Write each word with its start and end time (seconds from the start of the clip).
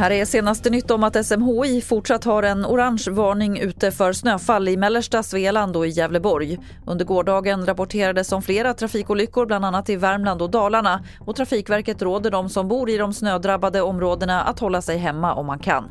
Här 0.00 0.10
är 0.10 0.24
senaste 0.24 0.70
nytt 0.70 0.90
om 0.90 1.04
att 1.04 1.26
SMHI 1.26 1.80
fortsatt 1.80 2.24
har 2.24 2.42
en 2.42 2.66
orange 2.66 3.04
varning 3.10 3.58
ute 3.58 3.90
för 3.90 4.12
snöfall 4.12 4.68
i 4.68 4.76
mellersta 4.76 5.22
Svealand 5.22 5.76
och 5.76 5.86
i 5.86 5.90
Gävleborg. 5.90 6.58
Under 6.86 7.04
gårdagen 7.04 7.66
rapporterades 7.66 8.32
om 8.32 8.42
flera 8.42 8.74
trafikolyckor 8.74 9.46
bland 9.46 9.64
annat 9.64 9.90
i 9.90 9.96
Värmland 9.96 10.42
och 10.42 10.50
Dalarna 10.50 11.04
och 11.20 11.36
Trafikverket 11.36 12.02
råder 12.02 12.30
de 12.30 12.48
som 12.48 12.68
bor 12.68 12.90
i 12.90 12.96
de 12.96 13.12
snödrabbade 13.12 13.82
områdena 13.82 14.42
att 14.42 14.58
hålla 14.58 14.82
sig 14.82 14.98
hemma 14.98 15.34
om 15.34 15.46
man 15.46 15.58
kan. 15.58 15.84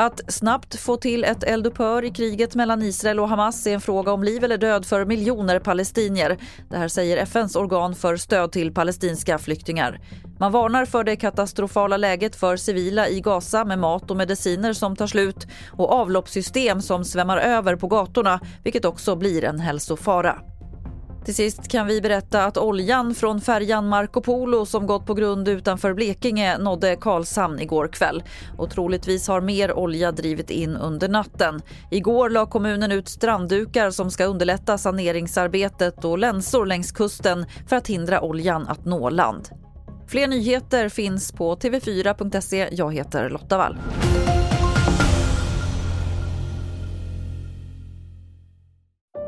Att 0.00 0.32
snabbt 0.32 0.80
få 0.80 0.96
till 0.96 1.24
ett 1.24 1.44
eldupphör 1.44 2.04
i 2.04 2.10
kriget 2.10 2.54
mellan 2.54 2.82
Israel 2.82 3.20
och 3.20 3.28
Hamas 3.28 3.66
är 3.66 3.74
en 3.74 3.80
fråga 3.80 4.12
om 4.12 4.24
liv 4.24 4.44
eller 4.44 4.58
död 4.58 4.86
för 4.86 5.04
miljoner 5.04 5.58
palestinier. 5.58 6.38
Det 6.70 6.76
här 6.76 6.88
säger 6.88 7.16
FNs 7.16 7.56
organ 7.56 7.94
för 7.94 8.16
stöd 8.16 8.52
till 8.52 8.74
palestinska 8.74 9.38
flyktingar. 9.38 10.00
Man 10.38 10.52
varnar 10.52 10.84
för 10.84 11.04
det 11.04 11.16
katastrofala 11.16 11.96
läget 11.96 12.36
för 12.36 12.56
civila 12.56 13.08
i 13.08 13.20
Gaza 13.20 13.64
med 13.64 13.78
mat 13.78 14.10
och 14.10 14.16
mediciner 14.16 14.72
som 14.72 14.96
tar 14.96 15.06
slut 15.06 15.46
och 15.72 15.92
avloppssystem 15.92 16.82
som 16.82 17.04
svämmar 17.04 17.38
över 17.38 17.76
på 17.76 17.86
gatorna, 17.86 18.40
vilket 18.64 18.84
också 18.84 19.16
blir 19.16 19.44
en 19.44 19.60
hälsofara. 19.60 20.38
Till 21.24 21.34
sist 21.34 21.68
kan 21.68 21.86
vi 21.86 22.00
berätta 22.00 22.44
att 22.44 22.56
oljan 22.56 23.14
från 23.14 23.40
färjan 23.40 23.88
Marco 23.88 24.20
Polo 24.20 24.66
som 24.66 24.86
gått 24.86 25.06
på 25.06 25.14
grund 25.14 25.48
utanför 25.48 25.94
Blekinge 25.94 26.58
nådde 26.58 26.96
Karlshamn 26.96 27.60
igår 27.60 27.88
kväll. 27.88 28.22
Och 28.58 28.70
troligtvis 28.70 29.28
har 29.28 29.40
mer 29.40 29.72
olja 29.72 30.12
drivit 30.12 30.50
in 30.50 30.76
under 30.76 31.08
natten. 31.08 31.62
Igår 31.90 32.30
la 32.30 32.46
kommunen 32.46 32.92
ut 32.92 33.08
stranddukar 33.08 33.90
som 33.90 34.10
ska 34.10 34.24
underlätta 34.24 34.78
saneringsarbetet 34.78 36.04
och 36.04 36.18
länsor 36.18 36.66
längs 36.66 36.92
kusten 36.92 37.46
för 37.68 37.76
att 37.76 37.86
hindra 37.86 38.20
oljan 38.20 38.68
att 38.68 38.84
nå 38.84 39.10
land. 39.10 39.48
Fler 40.06 40.26
nyheter 40.26 40.88
finns 40.88 41.32
på 41.32 41.56
tv4.se. 41.56 42.68
Jag 42.72 42.94
heter 42.94 43.30
Lotta 43.30 43.58
Wall. 43.58 43.78